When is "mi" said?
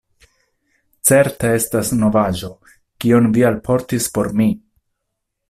4.41-4.51